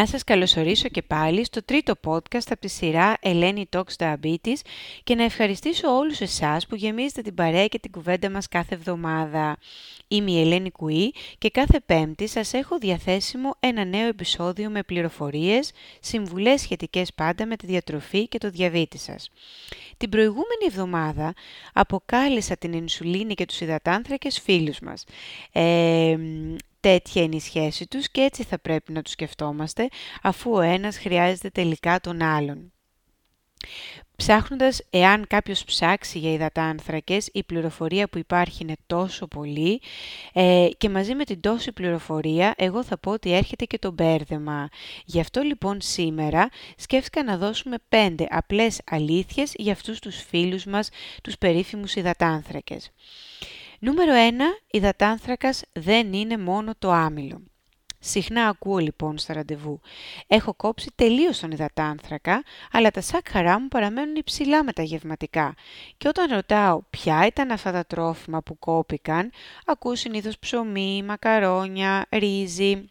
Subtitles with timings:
[0.00, 4.60] Να σας καλωσορίσω και πάλι στο τρίτο podcast από τη σειρά Ελένη Talks Diabetes
[5.04, 9.56] και να ευχαριστήσω όλους εσάς που γεμίζετε την παρέα και την κουβέντα μας κάθε εβδομάδα.
[10.08, 15.70] Είμαι η Ελένη Κουή και κάθε πέμπτη σας έχω διαθέσιμο ένα νέο επεισόδιο με πληροφορίες,
[16.00, 19.30] συμβουλές σχετικές πάντα με τη διατροφή και το διαβήτη σας.
[19.96, 21.32] Την προηγούμενη εβδομάδα
[21.72, 25.04] αποκάλυψα την ενσουλίνη και τους υδατάνθρακες φίλους μας.
[25.52, 26.16] Ε,
[26.80, 29.88] τέτοια είναι η σχέση τους και έτσι θα πρέπει να τους σκεφτόμαστε,
[30.22, 32.72] αφού ο ένας χρειάζεται τελικά τον άλλον.
[34.16, 39.80] Ψάχνοντας εάν κάποιος ψάξει για υδατάνθρακες, η πληροφορία που υπάρχει είναι τόσο πολύ
[40.32, 44.68] ε, και μαζί με την τόση πληροφορία εγώ θα πω ότι έρχεται και το μπέρδεμα.
[45.04, 50.88] Γι' αυτό λοιπόν σήμερα σκέφτηκα να δώσουμε πέντε απλές αλήθειες για αυτούς τους φίλους μας,
[51.22, 52.90] τους περίφημους υδατάνθρακες.
[53.82, 54.18] Νούμερο 1.
[54.70, 57.42] Υδατάνθρακας δεν είναι μόνο το άμυλο.
[57.98, 59.80] Συχνά ακούω λοιπόν στα ραντεβού.
[60.26, 65.54] Έχω κόψει τελείως τον υδατάνθρακα, αλλά τα σάκχαρά μου παραμένουν υψηλά με τα γευματικά.
[65.96, 69.30] Και όταν ρωτάω ποια ήταν αυτά τα τρόφιμα που κόπηκαν,
[69.66, 72.90] ακούω συνήθως ψωμί, μακαρόνια, ρύζι,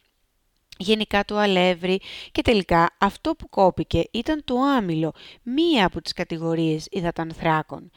[0.79, 5.13] γενικά το αλεύρι και τελικά αυτό που κόπηκε ήταν το άμυλο,
[5.43, 7.91] μία από τις κατηγορίες υδατανθράκων.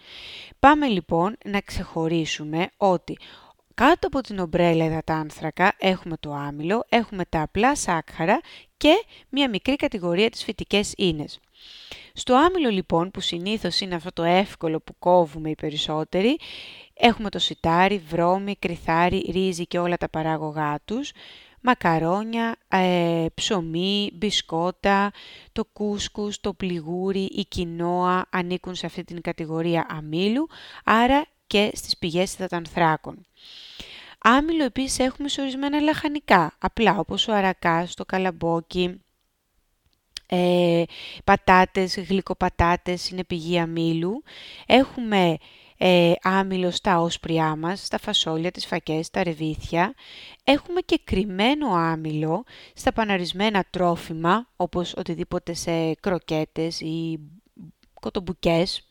[0.59, 3.19] Πάμε λοιπόν να ξεχωρίσουμε ότι
[3.75, 8.41] κάτω από την ομπρέλα υδατάνθρακα έχουμε το άμυλο, έχουμε τα απλά σάκχαρα
[8.77, 11.41] και μία μικρή κατηγορία της φυτικές ίνες.
[12.13, 16.39] Στο άμυλο λοιπόν που συνήθως είναι αυτό το εύκολο που κόβουμε οι περισσότεροι,
[16.95, 21.13] έχουμε το σιτάρι, βρώμη, κρυθάρι, ρύζι και όλα τα παράγωγά τους,
[21.63, 25.13] μακαρόνια, ε, ψωμί, μπισκότα,
[25.53, 30.49] το κούσκους, το πληγούρι, η κοινόα ανήκουν σε αυτή την κατηγορία αμύλου,
[30.85, 33.27] άρα και στις πηγές υδατανθράκων.
[34.19, 39.01] Άμυλο επίσης έχουμε σε ορισμένα λαχανικά, απλά όπως ο αρακάς, το καλαμπόκι,
[40.35, 40.83] ε,
[41.25, 44.23] πατάτες, γλυκοπατάτες είναι πηγή αμύλου.
[44.67, 45.37] Έχουμε
[45.85, 49.95] ε, άμυλο στα όσπριά μας, στα φασόλια, τις φακές, τα ρεβίθια.
[50.45, 52.45] Έχουμε και κρυμμένο άμυλο
[52.75, 57.19] στα παναρισμένα τρόφιμα, όπως οτιδήποτε σε κροκέτες ή
[58.01, 58.89] κοτομπουκές.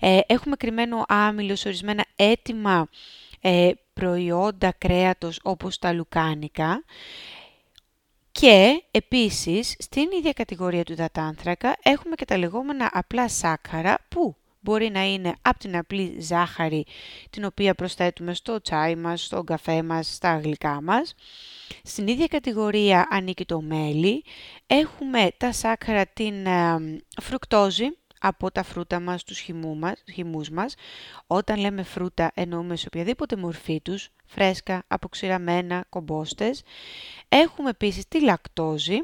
[0.00, 2.88] Ε, έχουμε κρυμμένο άμυλο σε ορισμένα έτοιμα
[3.40, 6.84] ε, προϊόντα κρέατος όπως τα λουκάνικα.
[8.32, 14.90] Και επίσης στην ίδια κατηγορία του υδατάνθρακα έχουμε και τα λεγόμενα απλά σάκχαρα που μπορεί
[14.90, 16.84] να είναι από την απλή ζάχαρη
[17.30, 21.14] την οποία προσθέτουμε στο τσάι μας, στο καφέ μας, στα γλυκά μας.
[21.82, 24.24] Στην ίδια κατηγορία ανήκει το μέλι.
[24.66, 27.86] Έχουμε τα σάκχαρα την ε, φρουκτόζη
[28.20, 30.74] από τα φρούτα μας, τους χυμού μας, χυμούς μας.
[31.26, 36.62] Όταν λέμε φρούτα εννοούμε σε οποιαδήποτε μορφή τους, φρέσκα, αποξηραμένα, κομπόστες.
[37.28, 38.98] Έχουμε επίσης τη λακτόζη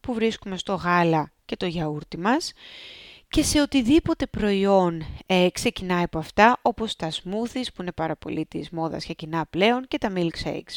[0.00, 2.52] που βρίσκουμε στο γάλα και το γιαούρτι μας
[3.28, 8.46] και σε οτιδήποτε προϊόν ε, ξεκινάει από αυτά, όπως τα smoothies που είναι πάρα πολύ
[8.46, 10.76] της μόδας και κοινά πλέον και τα milkshakes.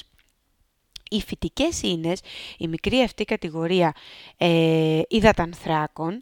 [1.10, 2.20] Οι φυτικές ίνες,
[2.58, 3.94] η μικρή αυτή κατηγορία
[4.38, 6.22] ε, υδατανθράκων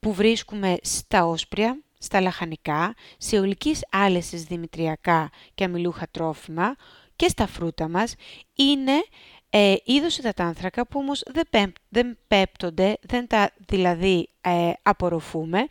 [0.00, 6.76] που βρίσκουμε στα όσπρια, στα λαχανικά, σε ολικής άλεσης δημητριακά και αμυλούχα τρόφιμα
[7.16, 8.14] και στα φρούτα μας,
[8.54, 9.04] είναι
[9.50, 15.66] ε, είδος υδατάνθρακα που όμως δεν, δεν πέπτονται, δεν τα δηλαδή ε, απορροφούμε,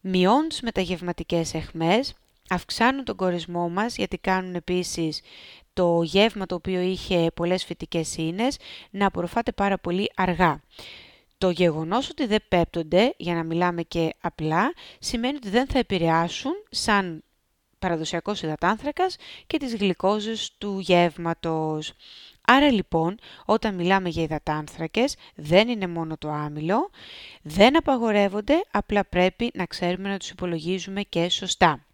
[0.00, 2.14] μειώνουν τις μεταγευματικές εχμές,
[2.48, 5.20] αυξάνουν τον κορισμό μας γιατί κάνουν επίσης
[5.72, 8.56] το γεύμα το οποίο είχε πολλές φυτικές ίνες
[8.90, 10.60] να απορροφάται πάρα πολύ αργά.
[11.38, 16.52] Το γεγονός ότι δεν πέπτονται, για να μιλάμε και απλά, σημαίνει ότι δεν θα επηρεάσουν
[16.70, 17.22] σαν
[17.78, 19.16] παραδοσιακός υδατάνθρακας
[19.46, 21.92] και τις γλυκόζες του γεύματος.
[22.46, 26.90] Άρα λοιπόν, όταν μιλάμε για υδατάνθρακες, δεν είναι μόνο το άμυλο,
[27.42, 31.84] δεν απαγορεύονται, απλά πρέπει να ξέρουμε να τους υπολογίζουμε και σωστά.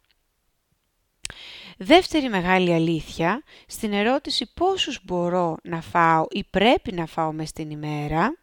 [1.77, 7.71] Δεύτερη μεγάλη αλήθεια, στην ερώτηση πόσους μπορώ να φάω ή πρέπει να φάω μες την
[7.71, 8.39] ημέρα,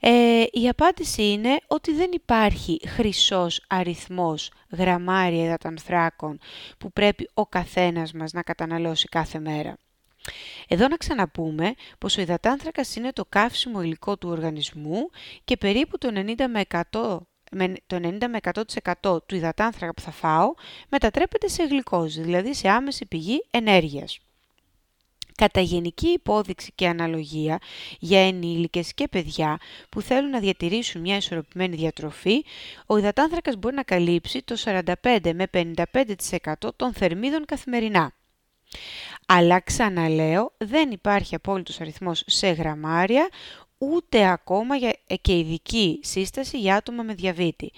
[0.00, 6.38] ε, η απάντηση είναι ότι δεν υπάρχει χρυσός αριθμός γραμμάρια υδατανθράκων
[6.78, 9.76] που πρέπει ο καθένας μας να καταναλώσει κάθε μέρα.
[10.68, 15.10] Εδώ να ξαναπούμε πως ο υδατάνθρακας είναι το καύσιμο υλικό του οργανισμού
[15.44, 16.62] και περίπου το 90 με
[16.92, 17.18] 100
[17.86, 18.38] το 90 με
[19.02, 20.54] 100% του υδατάνθρακα που θα φάω
[20.88, 24.18] μετατρέπεται σε γλυκόζη, δηλαδή σε άμεση πηγή ενέργειας.
[25.34, 27.58] Κατά γενική υπόδειξη και αναλογία
[27.98, 32.44] για ενήλικες και παιδιά που θέλουν να διατηρήσουν μια ισορροπημένη διατροφή,
[32.86, 38.12] ο υδατάνθρακας μπορεί να καλύψει το 45 με 55% των θερμίδων καθημερινά.
[39.30, 43.28] Αλλά ξαναλέω, δεν υπάρχει απόλυτος αριθμός σε γραμμάρια,
[43.78, 47.72] ούτε ακόμα για, ε, και ειδική σύσταση για άτομα με διαβήτη.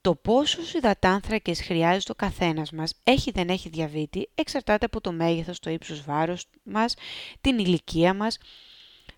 [0.00, 5.58] Το πόσο υδατάνθρακες χρειάζεται ο καθένας μας, έχει δεν έχει διαβήτη, εξαρτάται από το μέγεθος,
[5.58, 6.94] το ύψος βάρος μας,
[7.40, 8.38] την ηλικία μας,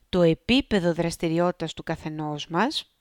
[0.09, 2.93] το επίπεδο δραστηριότητας του καθενός μας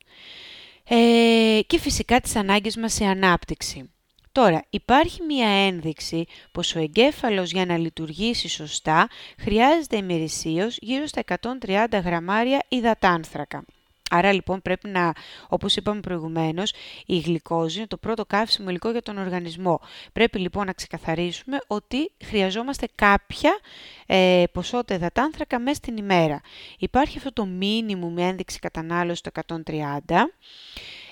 [0.83, 3.89] ε, και φυσικά τις ανάγκες μας σε ανάπτυξη.
[4.35, 9.07] Τώρα, υπάρχει μία ένδειξη πως ο εγκέφαλος για να λειτουργήσει σωστά
[9.39, 11.23] χρειάζεται ημερησίως γύρω στα
[11.63, 13.65] 130 γραμμάρια υδατάνθρακα.
[14.09, 15.13] Άρα λοιπόν πρέπει να,
[15.47, 16.73] όπως είπαμε προηγουμένως,
[17.05, 19.79] η γλυκόζη είναι το πρώτο καύσιμο υλικό για τον οργανισμό.
[20.13, 23.59] Πρέπει λοιπόν να ξεκαθαρίσουμε ότι χρειαζόμαστε κάποια
[24.05, 26.41] ε, ποσότητα υδατάνθρακα μέσα στην ημέρα.
[26.79, 29.59] Υπάρχει αυτό το μήνυμο με ένδειξη κατανάλωσης το 130.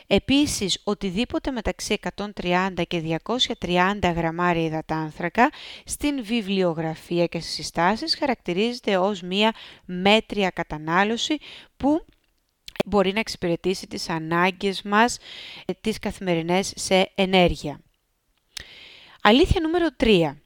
[0.08, 2.00] Επίσης, οτιδήποτε μεταξύ
[2.44, 3.20] 130 και
[3.60, 5.50] 230 γραμμάρια υδατάνθρακα
[5.86, 9.54] στην βιβλιογραφία και στις συστάσεις χαρακτηρίζεται ως μία
[9.86, 11.38] μέτρια κατανάλωση
[11.78, 12.06] που
[12.86, 15.18] μπορεί να εξυπηρετήσει τις ανάγκες μας,
[15.66, 17.80] ε, τις καθημερινές σε ενέργεια.
[19.22, 20.38] Αλήθεια νούμερο 3.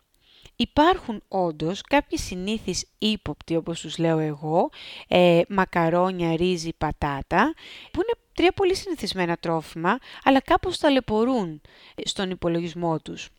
[0.56, 4.70] Υπάρχουν όντως κάποιοι συνήθεις ύποπτοι, όπως τους λέω εγώ,
[5.08, 7.54] ε, μακαρόνια, ρύζι, πατάτα,
[7.92, 11.62] που είναι τρία πολύ συνηθισμένα τρόφιμα, αλλά κάπως ταλαιπωρούν
[12.04, 13.30] στον υπολογισμό τους.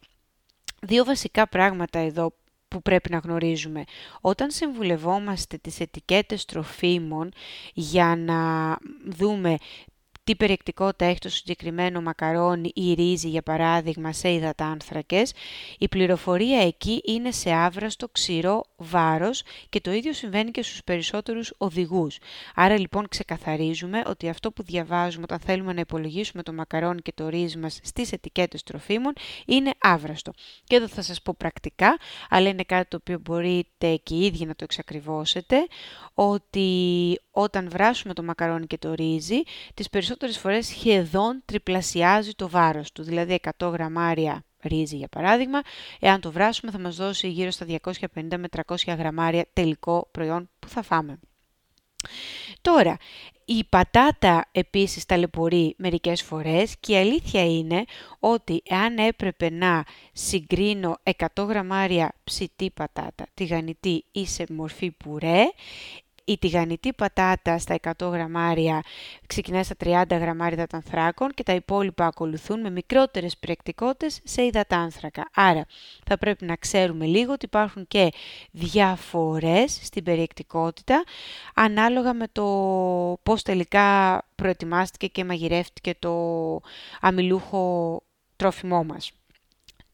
[0.81, 2.33] Δύο βασικά πράγματα εδώ
[2.69, 3.85] που πρέπει να γνωρίζουμε.
[4.21, 7.33] Όταν συμβουλευόμαστε τις ετικέτες τροφίμων
[7.75, 9.57] για να δούμε
[10.29, 15.33] τι περιεκτικότητα έχει το συγκεκριμένο μακαρόνι ή ρύζι, για παράδειγμα, σε υδατάνθρακες,
[15.79, 21.53] η πληροφορία εκεί είναι σε άβραστο, ξηρό βάρος και το ίδιο συμβαίνει και στους περισσότερους
[21.59, 22.19] οδηγούς.
[22.55, 27.29] Άρα λοιπόν ξεκαθαρίζουμε ότι αυτό που διαβάζουμε όταν θέλουμε να υπολογίσουμε το μακαρόνι και το
[27.29, 29.13] ρύζι μας στις ετικέτες τροφίμων
[29.47, 30.33] είναι άβραστο.
[30.65, 31.99] Και εδώ θα σας πω πρακτικά,
[32.29, 35.57] αλλά είναι κάτι το οποίο μπορείτε και οι ίδιοι να το εξακριβώσετε,
[36.15, 39.43] ότι όταν βράσουμε το μακαρόνι και το ρύζι,
[39.75, 45.61] τις περισσότερες φορές σχεδόν τριπλασιάζει το βάρος του, δηλαδή 100 γραμμάρια ρύζι για παράδειγμα,
[46.01, 50.69] εάν το βράσουμε θα μας δώσει γύρω στα 250 με 300 γραμμάρια τελικό προϊόν που
[50.69, 51.19] θα φάμε.
[52.61, 52.97] Τώρα,
[53.45, 57.85] η πατάτα επίσης ταλαιπωρεί μερικές φορές και η αλήθεια είναι
[58.19, 60.97] ότι εάν έπρεπε να συγκρίνω
[61.35, 65.45] 100 γραμμάρια ψητή πατάτα, τηγανιτή ή σε μορφή πουρέ,
[66.29, 68.83] η τηγανιτή πατάτα στα 100 γραμμάρια
[69.27, 75.29] ξεκινάει στα 30 γραμμάρια υδατανθράκων και τα υπόλοιπα ακολουθούν με μικρότερες περιεκτικότητες σε υδατάνθρακα.
[75.35, 75.67] Άρα
[76.07, 78.13] θα πρέπει να ξέρουμε λίγο ότι υπάρχουν και
[78.51, 81.05] διαφορές στην περιεκτικότητα
[81.55, 82.45] ανάλογα με το
[83.23, 86.15] πώς τελικά προετοιμάστηκε και μαγειρεύτηκε το
[87.01, 88.03] αμυλούχο
[88.37, 89.13] τρόφιμό μας.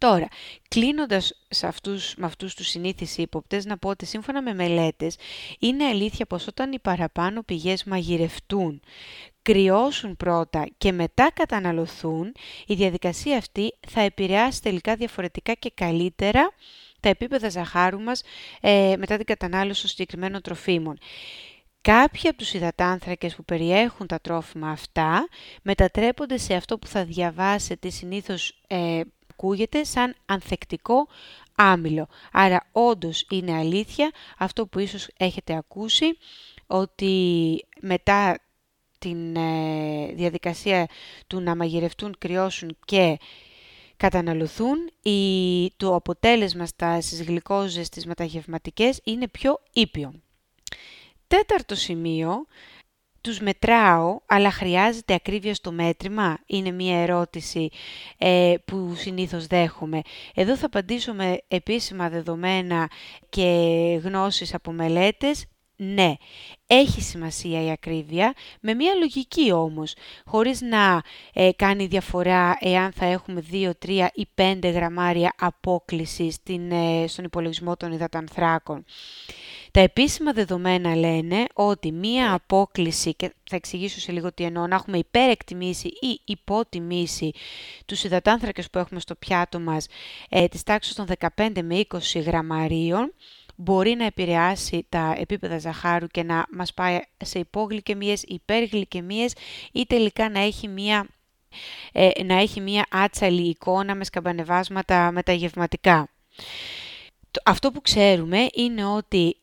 [0.04, 0.28] Τώρα,
[0.68, 5.16] κλείνοντας σε αυτούς, με αυτούς τους συνήθεις ύποπτες, να πω ότι σύμφωνα με μελέτες,
[5.58, 8.80] είναι αλήθεια πως όταν οι παραπάνω πηγές μαγειρευτούν,
[9.42, 12.34] κρυώσουν πρώτα και μετά καταναλωθούν,
[12.66, 16.50] η διαδικασία αυτή θα επηρεάσει τελικά διαφορετικά και καλύτερα
[17.00, 18.22] τα επίπεδα ζαχάρου μας
[18.60, 20.98] ε, μετά την κατανάλωση των συγκεκριμένων τροφίμων.
[21.80, 25.28] Κάποιοι από τους υδατάνθρακες που περιέχουν τα τρόφιμα αυτά
[25.62, 29.00] μετατρέπονται σε αυτό που θα διαβάσετε συνήθως ε,
[29.36, 31.08] ακούγεται σαν ανθεκτικό
[31.54, 32.06] άμυλο.
[32.32, 36.19] Άρα όντως είναι αλήθεια αυτό που ίσως έχετε ακούσει,
[36.67, 38.38] ότι μετά
[38.98, 40.88] την ε, διαδικασία
[41.26, 43.19] του να μαγειρευτούν, κρυώσουν και
[43.96, 50.12] καταναλωθούν, η, το αποτέλεσμα στα, στις γλυκόζες, τις μεταγευματικές, είναι πιο ήπιο.
[51.26, 52.46] Τέταρτο σημείο
[53.24, 57.69] τους μετράω, αλλά χρειάζεται ακρίβεια στο μέτρημα, είναι μία ερώτηση
[58.19, 60.00] ε, που συνήθως δέχομαι.
[60.34, 62.90] Εδώ θα απαντήσω με επίσημα δεδομένα
[63.28, 63.50] και
[64.04, 65.46] γνώσεις από μελέτες.
[65.76, 66.14] Ναι,
[66.66, 71.02] έχει σημασία η ακρίβεια, με μία λογική όμως, χωρίς να
[71.32, 77.24] ε, κάνει διαφορά εάν θα έχουμε 2, 3 ή 5 γραμμάρια απόκλησης στην, ε, στον
[77.24, 78.84] υπολογισμό των υδατανθράκων.
[79.74, 84.74] Τα επίσημα δεδομένα λένε ότι μία απόκληση, και θα εξηγήσω σε λίγο τι εννοώ, να
[84.74, 87.32] έχουμε υπερεκτιμήσει ή υποτιμήσει
[87.86, 89.86] τους υδατάνθρακες που έχουμε στο πιάτο μας
[90.28, 93.14] ε, της τάξης των 15 με 20 γραμμαρίων,
[93.54, 99.32] μπορεί να επηρεάσει τα επίπεδα ζαχάρου και να μας πάει σε υπόγλυκαιμίες, υπεργλυκαιμίες
[99.72, 101.06] ή τελικά να έχει μία
[101.93, 106.08] ε, να έχει μία άτσαλη εικόνα με σκαμπανεβάσματα μεταγευματικά.
[107.44, 109.36] Αυτό που ξέρουμε είναι ότι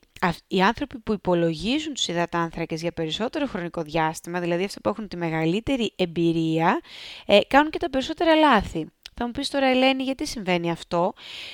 [0.47, 5.17] οι άνθρωποι που υπολογίζουν τους υδατάνθρακες για περισσότερο χρονικό διάστημα, δηλαδή αυτοί που έχουν τη
[5.17, 6.81] μεγαλύτερη εμπειρία,
[7.25, 8.87] ε, κάνουν και τα περισσότερα λάθη.
[9.13, 11.13] Θα μου πεις τώρα Ελένη γιατί συμβαίνει αυτό;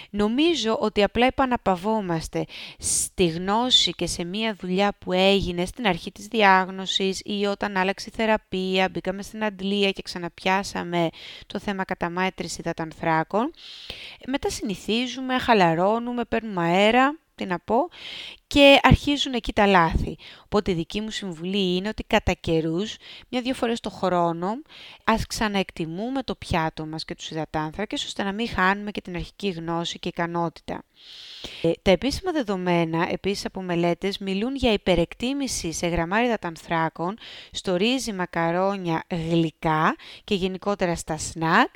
[0.10, 2.46] Νομίζω ότι απλά επαναπαυόμαστε
[2.78, 8.10] στη γνώση και σε μία δουλειά που έγινε στην αρχή της διάγνωσης ή όταν άλλαξε
[8.14, 11.10] η θεραπεία, μπήκαμε στην αντλία και ξαναπιάσαμε
[11.48, 13.52] το θέμα καταμέτρηση υδατανθράκων.
[14.28, 17.90] Μετά συνηθίζουμε, χαλαρώνουμε, παίρνουμε αέρα τι να πω,
[18.48, 20.18] και αρχίζουν εκεί τα λάθη.
[20.46, 22.96] Οπότε η δική μου συμβουλή είναι ότι κατά καιρούς,
[23.30, 24.62] μια-δύο φορές το χρόνο,
[25.04, 29.50] ας ξαναεκτιμούμε το πιάτο μας και τους υδατάνθρακες, ώστε να μην χάνουμε και την αρχική
[29.50, 30.84] γνώση και ικανότητα.
[31.62, 37.18] Ε, τα επίσημα δεδομένα, επίσης από μελέτες, μιλούν για υπερεκτίμηση σε γραμμάρια υδατανθράκων,
[37.52, 41.76] στο ρύζι, μακαρόνια, γλυκά και γενικότερα στα σνακ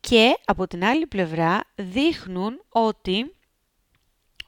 [0.00, 3.34] και από την άλλη πλευρά δείχνουν ότι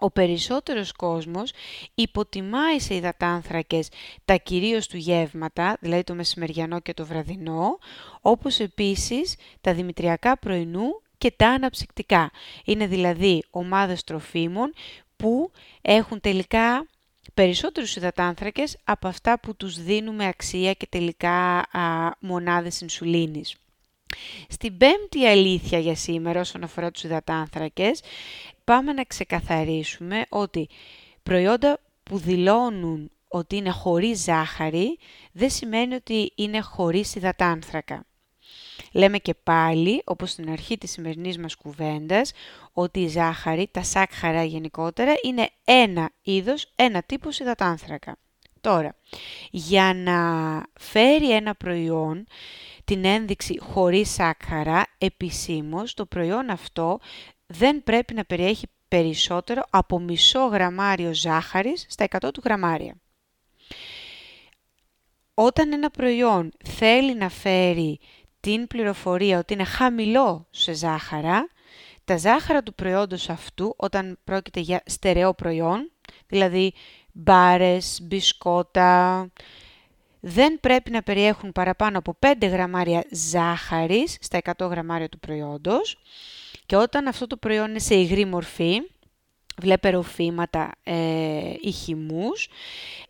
[0.04, 1.52] ο περισσότερος κόσμος
[1.94, 3.88] υποτιμάει σε υδατάνθρακες
[4.24, 7.78] τα κυρίως του γεύματα, δηλαδή το μεσημεριανό και το βραδινό,
[8.20, 12.30] όπως επίσης τα δημητριακά πρωινού και τα αναψυκτικά.
[12.64, 14.72] Είναι δηλαδή ομάδες τροφίμων
[15.16, 15.50] που
[15.82, 16.86] έχουν τελικά
[17.34, 23.54] περισσότερους υδατάνθρακες από αυτά που τους δίνουμε αξία και τελικά α, μονάδες ινσουλίνης.
[24.48, 28.00] Στην πέμπτη αλήθεια για σήμερα όσον αφορά τους υδατάνθρακες,
[28.64, 30.68] πάμε να ξεκαθαρίσουμε ότι
[31.22, 34.98] προϊόντα που δηλώνουν ότι είναι χωρίς ζάχαρη,
[35.32, 38.06] δεν σημαίνει ότι είναι χωρίς υδατάνθρακα.
[38.92, 42.32] Λέμε και πάλι, όπως στην αρχή της σημερινής μας κουβέντας,
[42.72, 48.16] ότι η ζάχαρη, τα σάκχαρα γενικότερα, είναι ένα είδος, ένα τύπος υδατάνθρακα.
[48.60, 48.96] Τώρα,
[49.50, 50.18] για να
[50.80, 52.26] φέρει ένα προϊόν
[52.84, 56.98] την ένδειξη χωρίς σάκχαρα, επισήμως το προϊόν αυτό
[57.46, 62.94] δεν πρέπει να περιέχει περισσότερο από μισό γραμμάριο ζάχαρης στα 100 του γραμμάρια.
[65.34, 67.98] Όταν ένα προϊόν θέλει να φέρει
[68.40, 71.48] την πληροφορία ότι είναι χαμηλό σε ζάχαρα,
[72.04, 75.90] τα ζάχαρα του προϊόντος αυτού, όταν πρόκειται για στερεό προϊόν,
[76.26, 76.72] δηλαδή
[77.12, 79.28] μπάρες, μπισκότα,
[80.20, 85.98] δεν πρέπει να περιέχουν παραπάνω από 5 γραμμάρια ζάχαρης στα 100 γραμμάρια του προϊόντος
[86.66, 88.80] και όταν αυτό το προϊόν είναι σε υγρή μορφή,
[89.62, 92.48] βλέπε ροφήματα ε, ή χυμούς,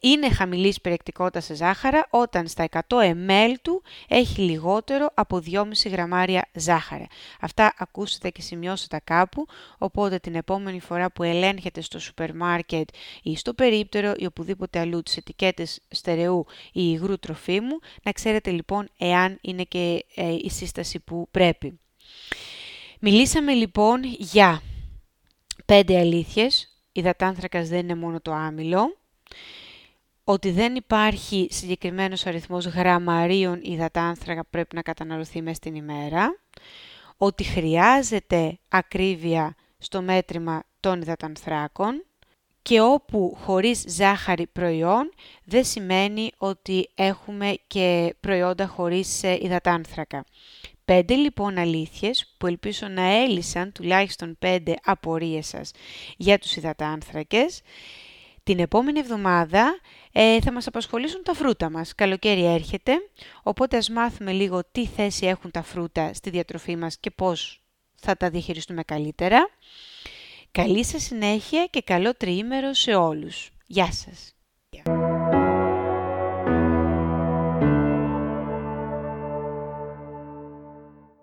[0.00, 6.48] είναι χαμηλής περιεκτικότητας σε ζάχαρα όταν στα 100 ml του έχει λιγότερο από 2,5 γραμμάρια
[6.52, 7.06] ζάχαρα.
[7.40, 9.46] Αυτά ακούσατε και σημειώσατε κάπου,
[9.78, 12.88] οπότε την επόμενη φορά που ελέγχετε στο σούπερ μάρκετ
[13.22, 18.88] ή στο περίπτερο ή οπουδήποτε αλλού τις ετικέτες στερεού ή υγρού τροφίμου, να ξέρετε λοιπόν
[18.98, 21.78] εάν είναι και ε, η σύσταση που πρέπει.
[23.06, 24.62] Μιλήσαμε λοιπόν για
[25.64, 26.78] πέντε αλήθειες.
[26.92, 28.96] Υδατάνθρακας δεν είναι μόνο το άμυλο.
[30.24, 36.38] Ότι δεν υπάρχει συγκεκριμένος αριθμός γραμμαρίων υδατάνθρακα πρέπει να καταναλωθεί μέσα στην ημέρα.
[37.16, 42.04] Ότι χρειάζεται ακρίβεια στο μέτρημα των υδατανθράκων
[42.62, 45.12] και όπου χωρίς ζάχαρη προϊόν
[45.44, 50.24] δεν σημαίνει ότι έχουμε και προϊόντα χωρίς ε, υδατάνθρακα.
[50.84, 55.70] Πέντε λοιπόν αλήθειες που ελπίζω να έλυσαν τουλάχιστον πέντε απορίες σας
[56.16, 57.60] για τους υδατάνθρακες.
[58.42, 59.80] Την επόμενη εβδομάδα
[60.12, 61.94] ε, θα μας απασχολήσουν τα φρούτα μας.
[61.94, 62.92] Καλοκαίρι έρχεται,
[63.42, 67.62] οπότε ας μάθουμε λίγο τι θέση έχουν τα φρούτα στη διατροφή μας και πώς
[67.94, 69.48] θα τα διαχειριστούμε καλύτερα.
[70.50, 73.50] Καλή σας συνέχεια και καλό τριήμερο σε όλους.
[73.66, 74.34] Γεια σας!